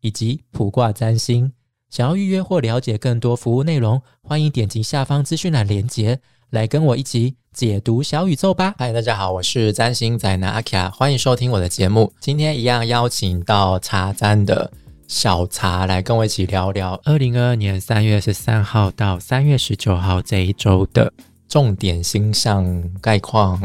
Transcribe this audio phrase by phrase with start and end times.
[0.00, 1.52] 以及普卦占星。
[1.88, 8.74] 想要预约或了解更多服务内容，欢迎点击下方资讯栏连接，来跟我一起解读小宇宙吧。
[8.78, 12.12] 嗨，大家好，我是占星仔的阿卡，欢迎收听我的节目。
[12.20, 14.72] 今天一样邀请到茶占的
[15.08, 21.12] 小茶来跟我一起聊聊二零二二年三月十三号到三月十九号这一周的。
[21.48, 22.64] 重点星象
[23.00, 23.60] 概况，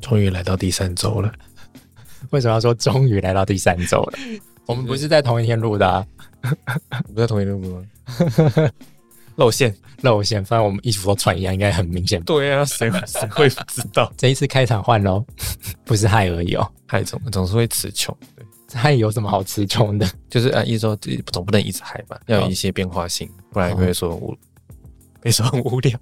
[0.00, 1.32] 终于来到第三周了。
[2.30, 4.18] 为什么要说终于来到第三周了？
[4.68, 6.06] 我们不是在同一天录的，啊
[7.08, 7.82] 不在同一天录吗？
[9.36, 10.44] 露馅，露馅。
[10.44, 12.22] 反正我们衣服都穿一样，应该很明显。
[12.24, 14.12] 对啊，谁谁会不知道？
[14.18, 15.24] 这一次开场换喽，
[15.84, 18.14] 不是害而已哦，嗨总总是会词穷。
[18.36, 20.06] 对，嗨有什么好词穷的？
[20.28, 20.94] 就是啊，一周
[21.32, 24.36] 总不能一直害吧，要有一些变化性，不然会说我。
[25.24, 25.98] 你说很无聊，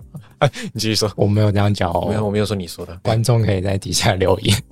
[0.73, 1.11] 你继续说。
[1.17, 2.95] 我没有这样讲哦，没有，我没有说你说的。
[3.03, 4.62] 观众可以在底下留言。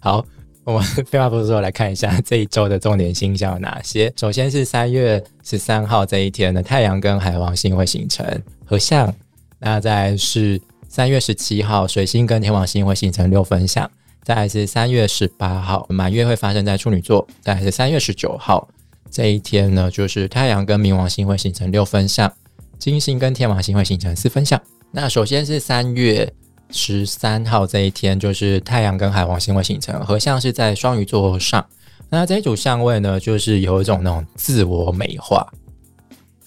[0.00, 0.24] 好，
[0.66, 4.12] 我们废话不多说，来看一下这一周的重点星象有哪些。
[4.18, 8.26] 首先是三月十三号这一天的太阳跟海王星会形成
[8.64, 9.14] 合相，
[9.60, 13.88] 那再是三月十七号水星跟天王星会形成六分相，
[14.24, 18.68] 再是三月十八号满月会发生在处女座，再是三月十九号
[19.08, 22.30] 这一天呢，就是太阳跟冥王星会形成六分相。
[22.76, 24.60] 金星跟天王星会形成四分相。
[24.90, 26.28] 那首先是三月
[26.70, 31.64] 十三号这一天，就是太阳跟海王星会形成合相，是在双鱼座上。
[32.08, 35.46] 那这一组相位呢，就是有一种那种自我美化，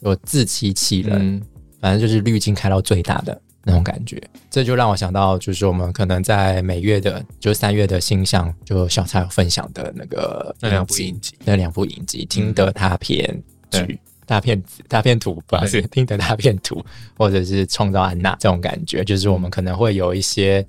[0.01, 1.41] 有自欺欺人，
[1.81, 4.21] 反正就是滤镜开到最大的那种感觉。
[4.49, 13.99] 这就让我想到，就是我们可能在每月的，就三月的星象，就小蔡有分享的那个那两部影集，那两部影集，听得他片剧。
[14.29, 16.85] 大片子、大片图，不是听的大片图，
[17.17, 20.63] 或者是创造安娜这种感觉，就是我们可能会有一些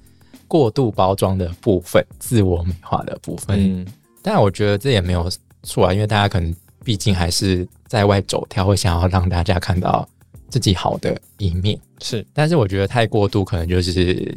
[0.48, 3.59] 过度包装的部分、自我美化的部分。
[3.60, 3.87] 嗯，
[4.22, 5.31] 但我觉得这也没有
[5.62, 10.09] 错啊，因为大家可能毕竟还是在外走跳，会想要让大家看到
[10.50, 11.78] 自己好的一面。
[12.00, 14.37] 是，但是我觉得太过度，可能就是。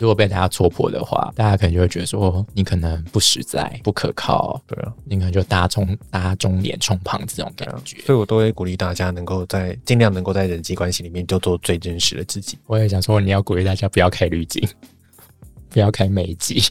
[0.00, 8.00] 如果被大家戳破的话，大家可能就会觉得说你可能不实在、不可靠，对啊，你可能就搭中搭中脸充胖子这种感觉。
[8.02, 12.56] 所以我都会鼓励大家能够在尽量能够在人际关系里面就做最真实的自己。
[12.66, 14.62] 我也想说，你要鼓励大家不要开滤镜，
[15.68, 16.62] 不要开美肌，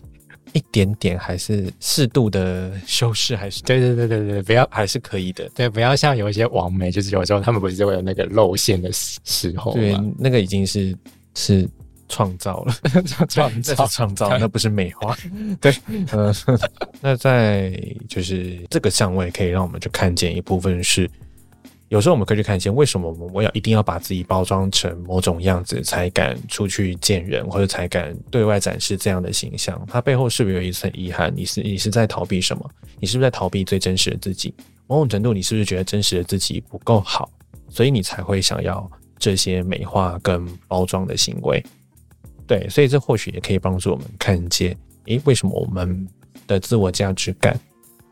[0.53, 5.49] 一点点还是适度的修饰，还是对对对对对，不要还是可以的。
[5.55, 10.95] 对，不要像有一些网媒，就是有时候他们不是会有那个露馅的时候，对，那个已经是
[11.35, 11.67] 是。
[12.09, 12.73] 创造了，
[13.27, 15.13] 创造创造，那不是美化。
[15.59, 15.75] 对，
[16.09, 16.33] 呃，
[17.01, 17.77] 那在
[18.07, 21.11] 就是这个相位可以让我们去看见一部分是，
[21.89, 29.81] 有时候我们可以去看见为什么我们要一定要把自己包装成某种样子才敢出去见人，或者才敢对外展示这样的形象？
[29.87, 31.33] 它背后是不是有一层遗憾？
[31.33, 32.69] 你是你是在逃避什么？
[32.99, 34.53] 你是不是在逃避最真实的自己？
[34.85, 37.29] 某种程度，你是不是觉得真实的自己不够好，
[37.69, 41.63] 所以你才会想要这些美化跟包装的行为？
[42.45, 46.05] 对，所以这或许也可以帮助我们看见，诶，为什么我们
[46.47, 47.57] 的自我价值感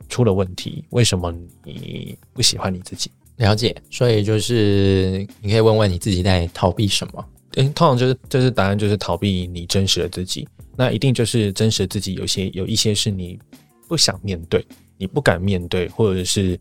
[0.08, 0.84] 出了问题？
[0.92, 1.34] 为什么
[1.64, 3.12] 你不喜欢你自己？
[3.38, 7.26] 了解，所以就是你可以问问你自己在逃避什么？
[7.56, 10.48] 嗯，通常就是就是答案就是逃避你真实的自己。
[10.76, 13.40] 那一定就是真实的自己，有些有一些是你
[13.88, 14.66] 不想面对，
[14.98, 16.60] 你不敢面对，或者是。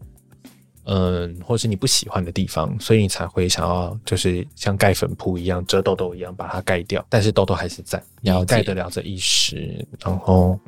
[0.86, 7.02] 嗯，或是你不喜欢的地方，所以你才会想要，就是像盖粉扑一样，遮痘痘一样把它盖掉。
[7.08, 9.82] 但是痘痘还是在，你要盖得了这一时。
[10.04, 10.60] 然后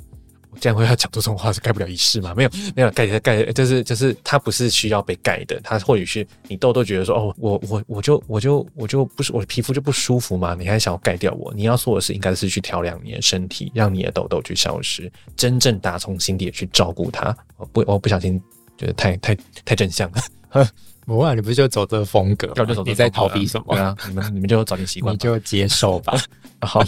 [0.61, 2.35] 这样会要讲出这种话是盖不了一世吗？
[2.37, 5.61] 没有，没有盖盖，就是就是它不是需要被盖的。
[5.63, 10.55] 它或许是你痘痘觉得说，哦，我我我就我就我就不是我的皮肤就不舒服嘛？
[10.59, 11.53] 你还想要盖掉我？
[11.55, 17.37] 你要做的是应该是去调养你的身体，让你的痘痘去消失，真正打从心底去照顾它。
[17.57, 18.41] 我不我不小心。
[18.79, 20.23] 觉得太太太正向了，
[21.07, 22.53] 不啊，你不是就走这个风格？
[22.85, 23.75] 你在逃避什么？
[23.75, 26.15] 对啊，你们你们就早点习惯，你就接受吧。
[26.61, 26.85] 好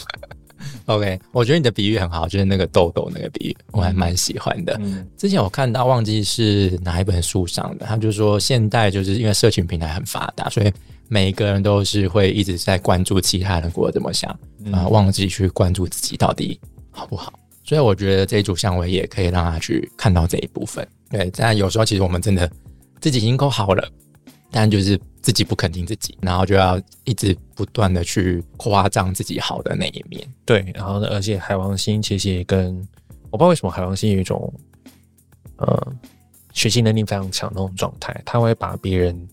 [0.88, 4.78] ，OK，我觉得你的比喻很好，就是那个豆豆那个比喻，我还蛮喜欢的。
[5.16, 10.72] 之前我看到忘记是哪一本书上的，他就说现代就是因为社群平台很发达，所以
[11.08, 14.30] 每一个人都是会一直在关注其他人过得怎么想
[14.72, 16.58] 啊，忘记去关注自己到底
[16.90, 17.32] 好不好。
[17.64, 20.86] 所以我觉得这一组相位也可以让他去看到这一部分。
[21.10, 22.50] 对，但有时候其实我们真的
[22.98, 23.86] 自己已经够好了，
[24.50, 30.26] 但就是自己不肯定自己，然后就要一直不断的去夸张自己好的那一面。
[30.44, 32.76] 对，然后呢，而且海王星其实也跟
[33.30, 34.52] 我不知道为什么海王星有一种
[35.56, 35.92] 呃
[36.52, 39.28] 学习能力非常强那种状态，他会把别人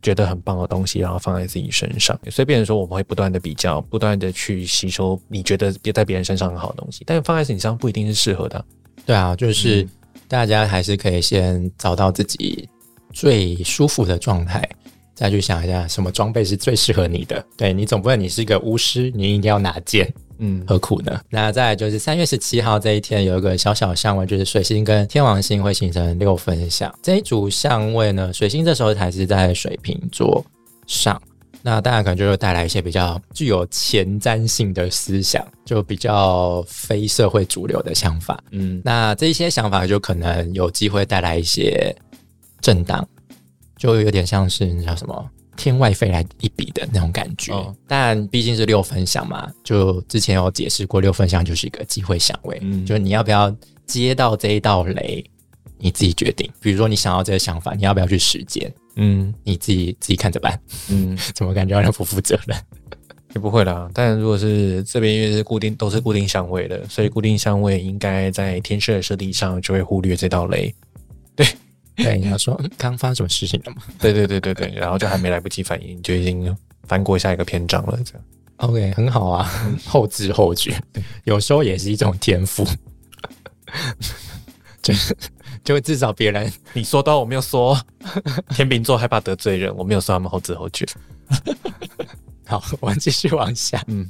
[0.00, 8.64] 觉得很棒的东西，然后放在自己身上，所以变成说我们会不断的比较，不断的去吸收你觉得别在别人身上很好的东西，但是放在自己身上不一定是适合的。
[9.04, 9.88] 对啊，就是嗯
[10.26, 12.68] 大家还是可以先找到自己
[13.12, 14.68] 最舒服的状态，
[15.14, 17.44] 再去想一下什么装备是最适合你的。
[17.56, 21.20] 对你总不能你是一个巫师，你一定要拿剑，嗯，何苦呢？
[21.28, 26.92] 那再来就是三月十七号这一天有一个小小相位，就是水星跟天王星会形成六分相。
[27.02, 30.44] 这一组相位呢，水星这时候还是在水瓶座
[30.86, 31.20] 上。
[31.60, 38.40] 那当然可能就会带来一些比较具有前瞻性的思想，就比较非社会主流的想法。
[38.52, 41.94] 嗯，那这一些想法就可能有机会带来一些
[42.60, 43.06] 震荡，
[43.76, 47.52] 就有点像是那叫什么天外飞来一笔的那种感觉。
[47.52, 53.54] 哦但毕竟是六分相嘛，就之前有解释过，六分相就是一个机会相位，嗯就是你要不要
[53.86, 55.24] 接到这一道雷，
[55.78, 56.50] 你自己决定。
[56.60, 60.60] 比如说你想要这个想法，你要不要去实践，嗯你自己自己看着办。
[60.90, 62.56] 嗯， 怎么感觉好像不负责任？
[63.34, 63.90] 也不会啦。
[63.92, 70.74] 但如果是这边因为是固定都是固定相位的，所以固定相位应该在天设的设定上就会忽略这道雷。
[71.36, 71.46] 对，
[72.16, 77.98] 你要说嗯刚发生什么事情了吗对对对对对，然后就还没来不及反应，就已经翻过下一个篇章了。
[78.04, 78.22] 这样
[78.56, 79.50] ，？OK，很好啊，
[79.84, 80.80] 后知后觉，
[81.24, 82.66] 有时候也是一种天赋。
[84.80, 85.14] 就是
[85.62, 87.78] 就至少别人你说到我没有说，
[88.50, 90.86] 天秤座害怕得罪人，我没有说他们后知后觉。
[92.46, 93.84] 好，我们继续往下。
[93.88, 94.08] 嗯，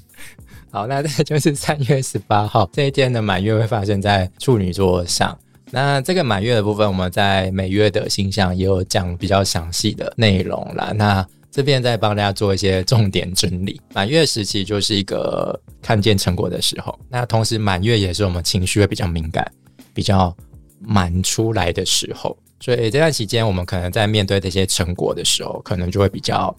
[0.71, 5.37] 好，那这就是三月十八号这一天的满月会发生在处女座上。
[5.71, 10.93] 那这个满月的部分，我们在每月的星象也有讲比较详细的内容啦。
[10.95, 13.81] 那这边再帮大家做一些重点整理。
[13.93, 19.51] 满月时期就是一个看见成果的时候，那同时满月也是我们情绪会比较敏感、
[19.93, 20.35] 比较
[20.81, 22.37] 满出来的时候。
[22.61, 26.55] 所以这段期间，我们可能在面对这些成果的时候，可能就会比较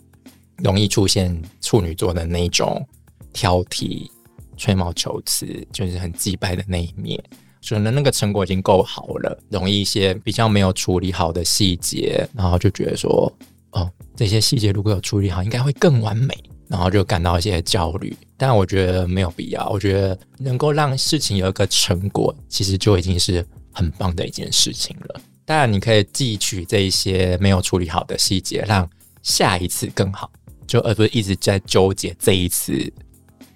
[0.58, 2.86] 容易出现处女座的那一种
[3.34, 4.08] 挑剔、
[4.56, 7.22] 吹毛求疵，就是很击败的那一面。
[7.68, 13.32] 可能那个成果已经够好了，容易一些比较没有处理好的细节，然后就觉得说，
[13.72, 16.36] 哦，这些细节如果有处理好，应该会更完美，
[16.68, 18.16] 然后就感到一些焦虑。
[18.38, 25.22] 但我觉得没有必要，我觉得能够让事情有一个成果，其实就已经是很棒的一件事情了。
[25.46, 28.90] 当然，你可以汲取这一些没有处理好的细节，让
[29.22, 30.32] 下一次更好，
[30.66, 32.92] 就而不是一直在纠结这一次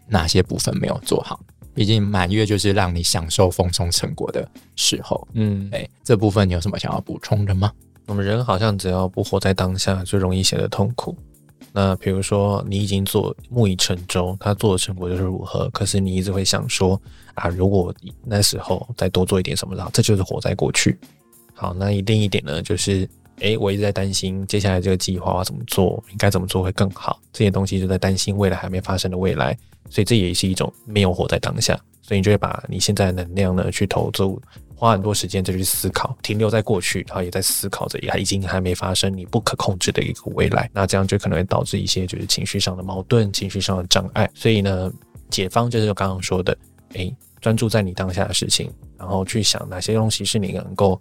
[0.07, 1.39] 哪些部分没有做好。
[1.73, 5.27] 毕竟满月就是让你享受丰收成果的时候。
[5.33, 7.71] 嗯，哎，这部分你有什么想要补充的吗？
[8.05, 11.15] 我们人好像只要不活在当下，就容易显得痛苦。
[11.75, 17.01] 那比如说，你已经做木已成舟，他做的成果就是如何，可是你一直会想说
[17.33, 17.91] 啊，如果
[18.23, 20.95] 那时候再多做一点什么然后，这就是活在过去。
[21.55, 23.09] 好，那一定一点呢，就是
[23.39, 29.57] 诶，我一直在担心接下来这个计划要怎么做，应该怎么做会更好，这些东西就在担心未来还没发生的未来，
[29.93, 34.41] 所以这也是一种没有活在当下，所以你就会把你现在的能量呢去投注
[34.75, 44.27] 花很多时间再去思考，停留在过去，然后也在思考着也已经还没发生你不可控制的一个未来，那这样就可能会导致一些就是情绪上的矛盾、情绪上的障碍。
[44.33, 44.91] 所以呢，
[45.29, 46.57] 解方就是刚刚说的，
[46.93, 50.99] 诶，专注在你当下的事情，然后去想哪些东西是你能够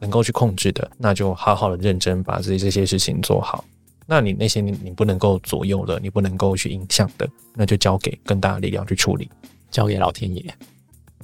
[0.00, 3.64] 能够去控制的，那就好好的认真把自己这些事情做好。
[4.06, 9.30] 那你那些你你不能够左右的，你不能够去影响的，那就交给更大的力量去处理。
[9.70, 10.44] 交给老天爷、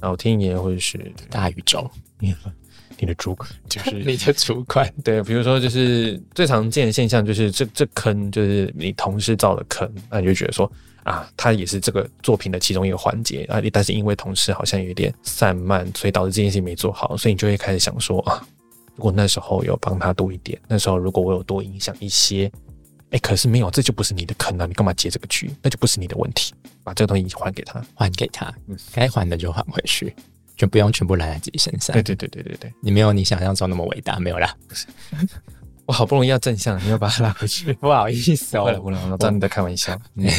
[0.01, 2.35] 老天爷或者是大宇宙，你
[2.99, 4.91] 你的主管，就是 你的主管。
[5.03, 10.69] 对，比如说就是最常见的现象就是这这坑就是你同事造的坑，那你就觉得说
[11.03, 18.45] 啊，他也是这个作品的其中一个环节啊，但是因为同事好像有点散漫，所以导致这件事情没做好，所以你就会开始想说啊，
[19.01, 22.51] 如果那时候有帮他多一点，那时候如果我有多影响一些，
[23.09, 25.51] 哎，可是没有，这就不是你的坑啊，你干嘛接这个局？
[25.59, 26.53] 那就不是你的问题，
[26.83, 27.83] 把这个东西还给他。
[27.95, 30.15] 还给他嗯，该还的就还回去，
[30.55, 32.03] 就不用全部揽在自己身上对。
[32.03, 34.55] 对对对对对，你没有你想象中那么伟大，没有啦，
[35.87, 37.73] 我好不容易要正向，你又把他拉回去。
[37.81, 39.99] 不好意思不会了，不会了，我知道你在开玩笑。
[40.13, 40.29] 嗯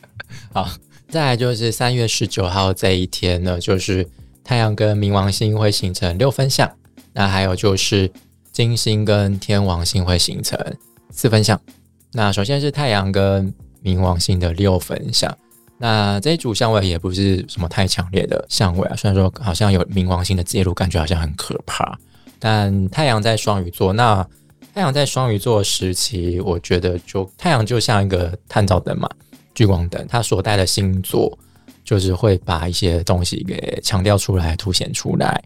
[0.54, 0.70] 好，
[1.10, 4.08] 再来就是三月十九号这一天呢，就是
[4.42, 6.66] 太阳跟冥王星会形成六分相，
[7.16, 8.12] 那还有就是
[8.52, 10.58] 金星跟天王星会形成
[11.10, 11.58] 四分相。
[12.12, 15.34] 那首先是太阳跟冥王星的六分相，
[15.78, 21.98] 那这一组相位也不是什么太强烈的相位啊，虽然说好像有冥王星的介入，感觉好像很可怕，
[22.38, 24.22] 但太阳在双鱼座，那
[24.74, 29.08] 太阳在双鱼座时期，我觉得就太阳就像一个探照灯嘛，
[29.54, 31.38] 聚光灯，它所带的星座
[31.82, 35.42] 就是会把一些东西给强调出来、凸显出来。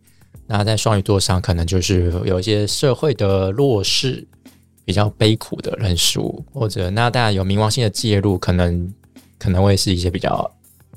[0.47, 4.27] 那在双鱼座上，可能就是有一些社会的弱势、
[4.85, 8.93] 比较悲苦的人数，或者那当然有冥王星的介入，可能
[9.39, 10.51] 可能会是一些比较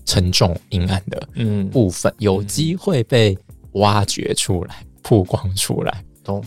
[0.05, 3.37] 沉重、阴暗的嗯，部分，有机会被
[3.73, 6.03] 挖掘出来、曝光出来。
[6.23, 6.43] 懂。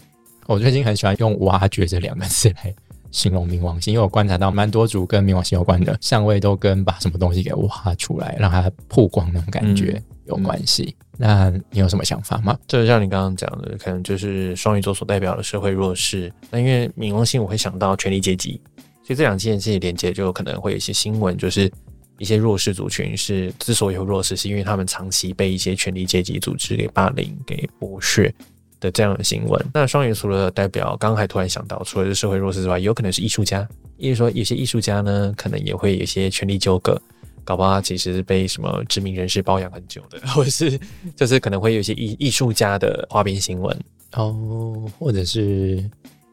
[0.47, 2.73] 我最近很喜欢用“挖掘”这两个字来
[3.11, 10.95] 形容冥王星，因为我观察到蛮多组跟冥王星有关的相位都跟把什么东西给挖出来，让它曝光那种感觉有关系。
[11.19, 12.59] 那你有什么想法吗？
[12.67, 16.33] 这就像你刚刚讲的，可能就是双鱼座所代表的社会弱势。
[16.51, 18.61] 那因为冥王星，我会想到权力阶级，
[19.03, 21.73] 所以这两件事情连接，就可能会有一些新闻，就是
[22.19, 28.33] 一些弱势族群是之所以有弱势，是因为他们长期被一些权力阶级组织给霸凌、给剥削
[28.79, 29.67] 的这样的新闻。
[29.73, 33.67] 那双鱼除了代表，刚刚还突然想到，除了是社会弱势之外，有可能是艺术家，
[33.97, 37.01] 因为说有些艺术家呢，可能也会有一些权力纠葛。
[37.47, 40.79] 搞不好他其实是被什么知名人士包养很久的， 或者是
[41.15, 43.75] 就是可能会有一些艺艺术家的花边新闻，
[44.15, 45.89] 哦，或者是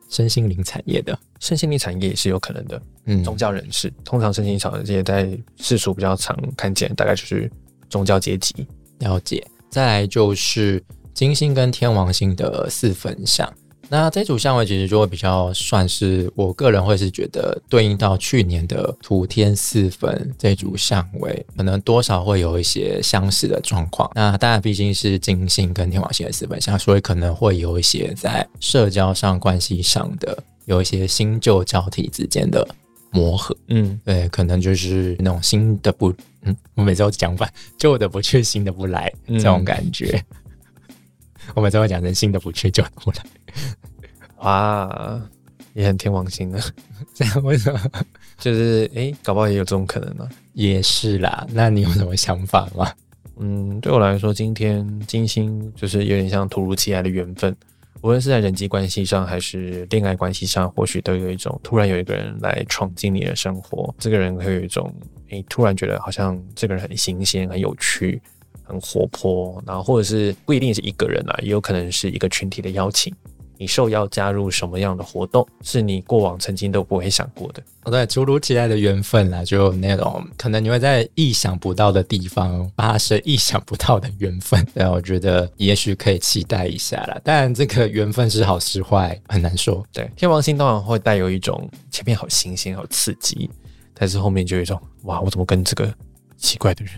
[0.10, 2.82] 身心灵产业的，身心灵产业也是有可能的。
[3.06, 7.50] 嗯，宗教人士通常身心灵产业在世俗比较常看见，大概就是
[7.90, 8.68] 宗教阶级。
[9.00, 9.46] 了解。
[9.70, 13.52] 再来就是金星跟天王星的四分相。
[13.94, 24.10] 那这组相位其实就会比较算是我个人会是觉得对应到去年的土天四分这组相位，可能多少会有一些相似的状况。
[24.16, 30.36] 那当然毕竟是金星跟天王星的四分相，所以可能会有一些在社交上、关系上的
[30.66, 32.68] 有一些新旧交替之间的
[33.12, 33.56] 磨合。
[33.68, 37.48] 嗯，对，可能就是那种新的不，嗯，我每次都讲反，
[37.78, 40.20] 旧的不去，新的不来嗯这种感觉。
[41.54, 43.18] 我每次会讲成新的不去，旧的不来，
[44.44, 45.22] 哇，
[45.74, 46.60] 也很天王星的，
[47.16, 47.80] 这样为什么？
[48.38, 52.92] 就是诶，搞不好也有这种可能呢、也是啦，那你有什么想法吗？
[53.38, 57.56] 嗯，对我来说，今天金星就是有点像突如其来的缘分，
[58.02, 64.94] 无论是在人际关系上还是恋爱关系上，或许都有一种突然有一个人来闯进你的生活，这个人会有一种
[65.30, 68.22] 诶，突然觉得好像这个人很新鲜、很有趣、
[68.62, 73.14] 很活泼，然后或者是不一定是一个人啊，也有可能是一个群体的邀请。
[73.58, 77.64] 你受邀加入什么样的活动，是你过往曾经都不会想过的。
[77.84, 84.66] 哦，对，突如其来的缘分啦，就那种可能你会在意想不到的地方发生意想不到的缘分。
[84.74, 87.20] 对，我觉得也许可以期待一下啦。
[87.24, 89.86] 但这个缘分是好是坏很难说。
[89.92, 93.50] 对，天王星当然会带有一种前面好新鲜、好刺激，
[93.94, 95.94] 但是后面就有一种哇，我怎么跟这个
[96.38, 96.94] 奇怪的人、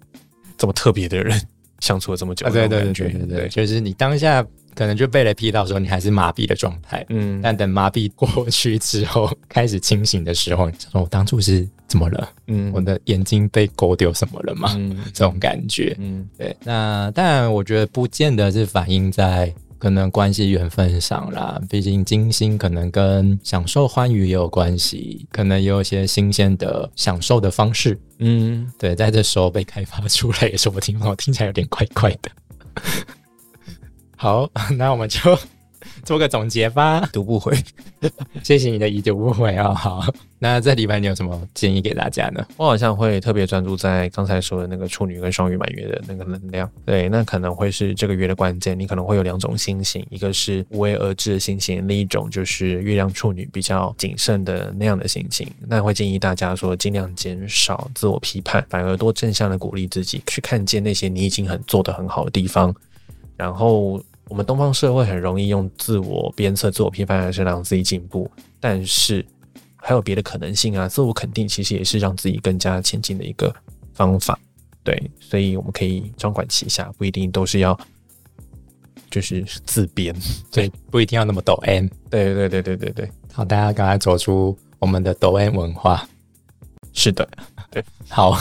[0.58, 1.40] 这么特别的人
[1.80, 2.46] 相处了这么久？
[2.46, 7.04] 啊，对对对对对，就是你当下可能就被雷劈到的时候，你还是麻痹的状态。
[7.08, 12.28] 嗯，但等麻痹过去之后，开始清醒的时候，你想说我当初是怎么了？
[12.48, 14.74] 嗯我的眼睛被勾丢什么了吗？
[14.76, 15.96] 嗯这种感觉。
[15.98, 21.60] 嗯对，那当然，我觉得不见得是反映在可能关系缘分上啦。
[21.70, 27.98] 毕竟金星可能跟享受欢愉也有关系，可能也有一些新鲜的享受的方式。
[28.18, 32.30] 嗯，对，在这时候被开发出来也说不定，我听起来有点怪怪的。
[34.16, 35.38] 好，那我们就
[36.02, 37.06] 做个总结吧。
[37.12, 37.54] 读不回。
[38.42, 40.04] 谢谢你的已读不回啊、好，
[40.38, 42.44] 那这礼拜你有什么建议给大家呢？
[42.56, 48.78] 我好像会特别专注在刚才说的那个处女跟双鱼满月的那个能量，对，那可能会是这个月的关键。
[48.78, 55.46] 你可能会有两种心情，一个是无为而治的心情，另一种就是月亮处女比较谨慎的那样的心情。
[55.66, 62.74] 那会建议大家说，尽量减少自我批判，反而多正向的鼓励自己，去看见那些你已经很做得很好的地方。
[63.36, 69.24] 然后，我们东方社会很容易用自我鞭策、自我批判来是让自己进步，但是
[69.76, 70.88] 还有别的可能性啊。
[70.88, 73.54] 自我肯定其实也是让自己更加前进的一个
[73.92, 74.38] 方法。
[74.82, 77.78] 对，所以我们可以双管齐下，不一定都是要
[79.10, 80.14] 就是自编。
[80.50, 81.88] 对，不一定要那么抖 M。
[82.08, 86.08] 对对对对对对，好，大家赶快走出我们的抖 M 文化。
[86.92, 87.28] 是的，
[87.70, 88.38] 对好，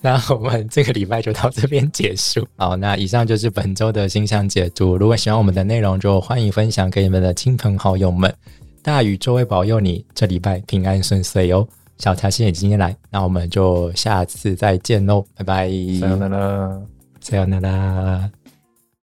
[0.00, 2.46] 那 我们这个礼拜就到这边结束。
[2.56, 4.96] 好，那以上就是本周的星象解读。
[4.96, 8.32] 如果喜欢我们的内容，就欢迎分享给你们的亲朋好友们。
[8.82, 11.66] 大宇宙会保佑你这礼拜平安顺遂哦。
[11.98, 15.68] 小茶谢谢你今天来，那我们就下次再见喽，拜拜。
[15.68, 16.80] さよなら。
[17.22, 18.39] さよなら。